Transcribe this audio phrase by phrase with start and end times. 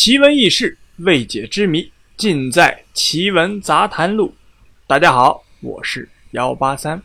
[0.00, 4.28] 奇闻异事、未解之谜，尽在《奇闻杂谈录》。
[4.86, 7.02] 大家好，我是幺八三。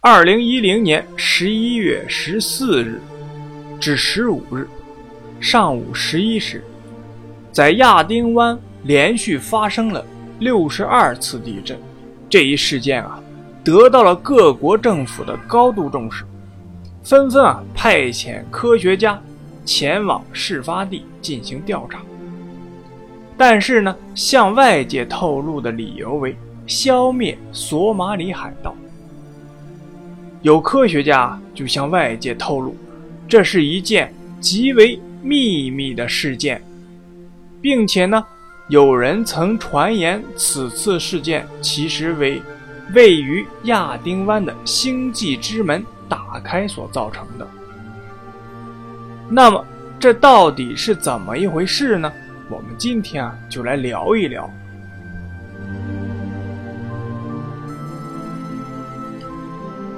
[0.00, 3.00] 二零一零年十一月十四日
[3.80, 4.68] 至十五日
[5.40, 6.64] 上午十一时，
[7.52, 10.04] 在亚丁湾连续发生了
[10.40, 11.80] 六十二次地震。
[12.28, 13.22] 这一事件啊，
[13.62, 16.24] 得到了各国政府的高度重视。
[17.02, 19.20] 纷纷啊派遣科学家
[19.64, 22.00] 前往事发地进行调查，
[23.36, 26.36] 但是呢，向外界透露的理由为
[26.66, 28.74] 消灭索马里海盗。
[30.42, 32.76] 有科学家就向外界透露，
[33.28, 36.62] 这是一件极为秘密的事件，
[37.60, 38.24] 并且呢，
[38.68, 42.42] 有人曾传言此次事件其实为
[42.94, 45.84] 位于亚丁湾的星际之门。
[46.08, 47.46] 打开所造成的。
[49.28, 49.64] 那么，
[49.98, 52.12] 这到底是怎么一回事呢？
[52.50, 54.50] 我们今天啊，就来聊一聊。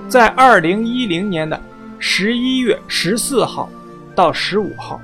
[0.08, 1.60] 在二零一零年的
[1.98, 3.68] 十一月十四号
[4.14, 5.00] 到十五号，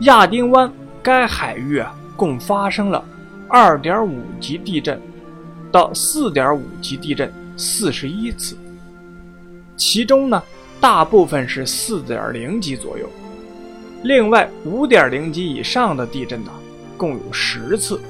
[0.00, 0.70] 亚丁湾
[1.02, 3.04] 该海域啊，共发生了
[3.48, 5.00] 二点五级地震
[5.72, 8.56] 到四点五级地震四十一次。
[9.76, 10.42] 其中呢，
[10.80, 13.08] 大部分是四点零级左右，
[14.02, 16.50] 另外五点零级以上的地震呢，
[16.96, 18.00] 共有十次。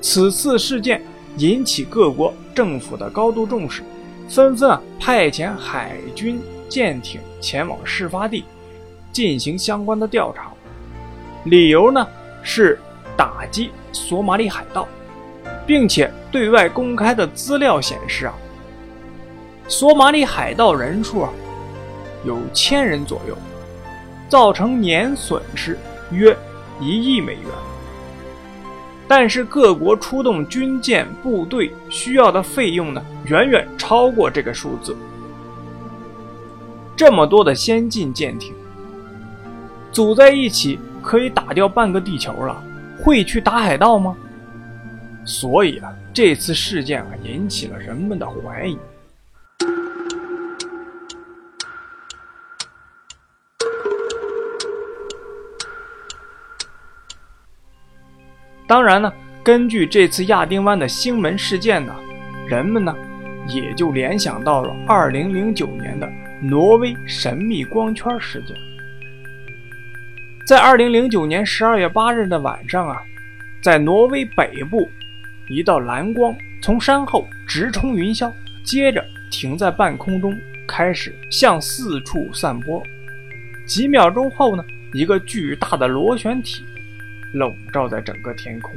[0.00, 1.02] 此次事件
[1.38, 3.82] 引起各国政府的高度重视，
[4.28, 8.44] 纷纷啊派遣海军舰艇前往事发地
[9.12, 10.52] 进行相关的调查。
[11.44, 12.06] 理由呢
[12.42, 12.78] 是
[13.16, 14.86] 打击索马里海盗，
[15.66, 18.34] 并且对外公开的资料显示啊。
[19.68, 21.28] 索马里海盗人数，
[22.24, 23.36] 有千人左右，
[24.26, 25.78] 造成年损失
[26.10, 26.34] 约
[26.80, 27.44] 一亿美元。
[29.06, 34.96] 但是各国出动军舰部队需要的费用呢，远远超过这个数字。
[36.96, 38.54] 这么多的先进舰艇
[39.92, 42.62] 组在一起，可以打掉半个地球了，
[43.02, 44.16] 会去打海盗吗？
[45.26, 48.78] 所以啊，这次事件啊，引起了人们的怀疑。
[58.68, 59.10] 当然呢，
[59.42, 61.96] 根据这次亚丁湾的星门事件呢，
[62.46, 62.94] 人们呢
[63.48, 66.06] 也就联想到了2009年的
[66.42, 68.54] 挪威神秘光圈事件。
[70.46, 73.00] 在2009年12月8日的晚上啊，
[73.62, 74.90] 在挪威北部，
[75.48, 78.30] 一道蓝光从山后直冲云霄，
[78.62, 82.82] 接着停在半空中，开始向四处散播。
[83.66, 84.62] 几秒钟后呢，
[84.92, 86.62] 一个巨大的螺旋体。
[87.32, 88.72] 笼罩在整个天空。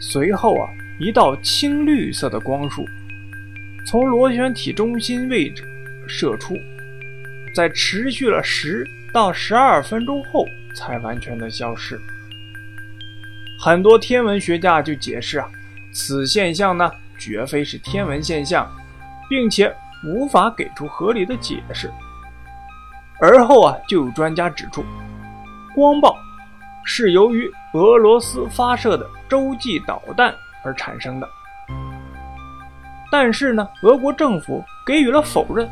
[0.00, 0.68] 随后啊，
[0.98, 2.84] 一道青绿色的光束
[3.86, 5.62] 从螺旋体中心位置
[6.08, 6.56] 射出，
[7.54, 12.00] 在持续了十到十二分钟后才完全的消失。
[13.60, 15.48] 很多天文学家就解释啊，
[15.92, 18.68] 此现象呢绝非是天文现象，
[19.28, 19.72] 并且
[20.04, 21.88] 无法给出合理的解释。
[23.20, 24.84] 而后啊，就有专家指出，
[25.76, 26.16] 光暴。
[26.84, 30.34] 是由于俄罗斯发射的洲际导弹
[30.64, 31.28] 而产生的，
[33.10, 35.68] 但是呢，俄国政府给予了否认。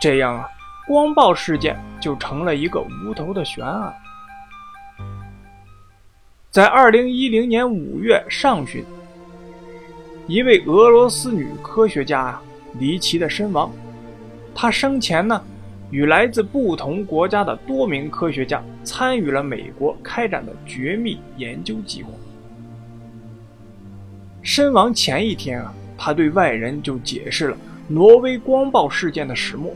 [0.00, 0.48] 这样啊，
[0.86, 3.94] 光爆事件就成了一个无头的悬案。
[6.50, 8.84] 在二零一零年五月上旬，
[10.26, 12.42] 一位俄罗斯女科学家啊
[12.78, 13.72] 离奇的身亡，
[14.54, 15.42] 她生前呢。
[15.94, 22.10] 与来自不同国家的多名科学家参与了美国开展的绝密研究计划。
[24.42, 27.56] 身亡前一天啊，他对外人就解释了
[27.86, 29.72] 挪威光暴事件的始末。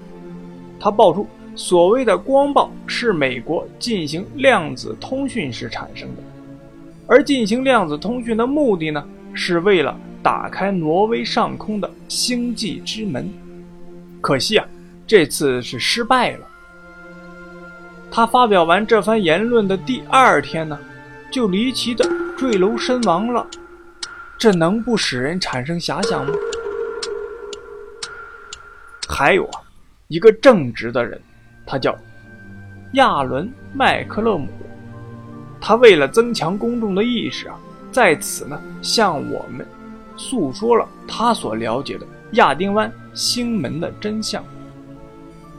[0.80, 1.24] 他爆出，
[1.54, 6.22] 所谓的光暴是美国进行量子通讯时产生的，
[7.06, 13.30] 而进行量子通讯的目的呢，是为了打开挪威上空的星际之门。
[14.20, 14.66] 可惜啊。
[15.08, 16.46] 这次是失败了。
[18.10, 20.78] 他发表完这番言论的第二天呢，
[21.32, 22.06] 就离奇的
[22.36, 23.46] 坠楼身亡了。
[24.38, 26.32] 这能不使人产生遐想吗？
[29.08, 29.62] 还有啊，
[30.08, 31.18] 一个正直的人，
[31.66, 31.96] 他叫
[32.92, 34.46] 亚伦·麦克勒姆。
[35.60, 37.58] 他为了增强公众的意识啊，
[37.90, 39.66] 在此呢向我们
[40.16, 44.44] 诉说了他所了解的亚丁湾星门的真相。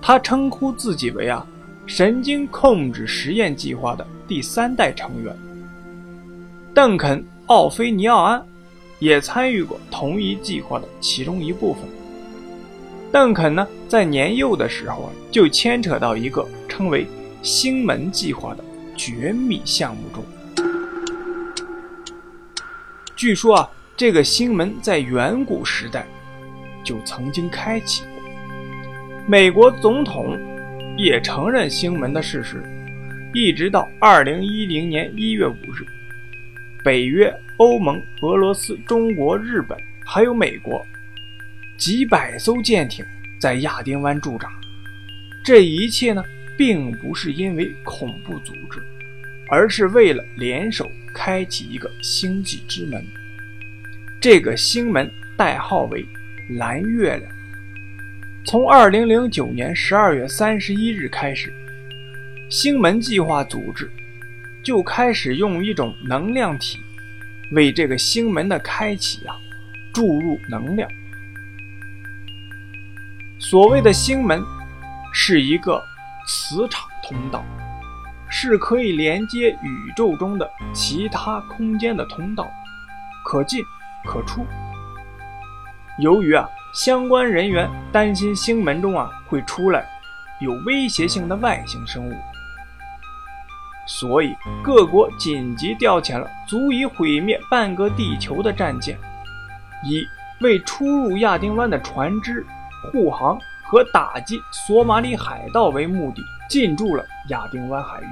[0.01, 1.45] 他称呼自己为啊
[1.85, 5.35] 神经控制实验计划的第三代成员。
[6.73, 8.43] 邓肯·奥菲尼奥安
[8.99, 11.83] 也参与过同一计划的其中一部分。
[13.11, 17.07] 邓肯呢，在年幼的时候啊就牵扯到一个称为
[17.41, 18.63] “星门计划”的
[18.95, 20.23] 绝密项目中。
[23.15, 26.07] 据说啊，这个星门在远古时代
[26.83, 28.28] 就曾经开启过。
[29.29, 30.35] 美国总统
[30.97, 32.63] 也承认星门的事实，
[33.31, 35.85] 一直到二零一零年一月五日，
[36.83, 40.83] 北约、欧盟、俄罗斯、中国、日本还有美国。
[41.77, 43.05] 几百艘舰艇
[43.39, 44.49] 在亚丁湾驻扎，
[45.45, 46.23] 这一切呢，
[46.57, 48.81] 并不是因为恐怖组织，
[49.51, 53.05] 而是为了联手开启一个星际之门。
[54.19, 56.03] 这个星门代号为
[56.57, 57.31] “蓝月亮”。
[58.45, 61.53] 从2009年12月31日开始，
[62.49, 63.91] 星门计划组织
[64.63, 66.79] 就开始用一种能量体
[67.51, 69.35] 为这个星门的开启啊
[69.93, 70.89] 注入能量。
[73.39, 74.41] 所谓的星门，
[75.13, 75.83] 是一个
[76.25, 77.45] 磁场通道，
[78.29, 82.49] 是可以连接宇宙中的其他空间的通道，
[83.25, 83.63] 可进
[84.05, 84.45] 可出。
[85.99, 89.85] 由于啊，相关人员担心星门中啊会出来
[90.39, 92.13] 有威胁性的外星生物，
[93.87, 98.97] 所以各国紧急调遣了足以毁灭半个地球的战舰，
[99.83, 100.05] 以
[100.41, 102.45] 为出入亚丁湾的船只。
[102.93, 108.05] 护航和打击索马里海盗为目的，进驻了亚丁湾海域。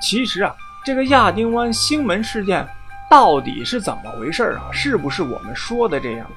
[0.00, 0.54] 其实啊，
[0.84, 2.64] 这个亚丁湾星门事件
[3.10, 4.70] 到底是怎么回事啊？
[4.72, 6.30] 是不是我们说的这样？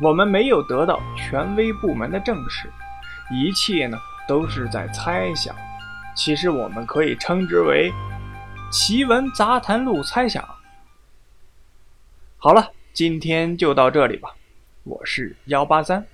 [0.00, 2.70] 我们没有得到权威部门的证实，
[3.30, 3.96] 一切呢
[4.26, 5.54] 都是在猜想。
[6.14, 7.90] 其实我们可以称之为
[8.70, 10.44] 奇闻杂谈录猜想。
[12.36, 14.30] 好了，今天就到这里吧。
[14.84, 16.04] 我是幺八三。